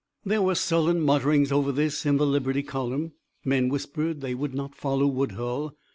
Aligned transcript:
There 0.25 0.41
were 0.41 0.55
sullen 0.55 1.01
mutterings 1.01 1.51
over 1.51 1.71
this 1.71 2.07
in 2.07 2.17
the 2.17 2.25
Liberty 2.25 2.63
column. 2.63 3.11
Men 3.45 3.69
whispered 3.69 4.19
they 4.21 4.33
would 4.33 4.55
not 4.55 4.73
follow 4.73 5.05
Woodhull. 5.05 5.75